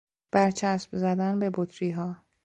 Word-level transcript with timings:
برچسب 0.31 0.89
زدن 0.93 1.39
به 1.39 1.49
بطریها 1.49 2.17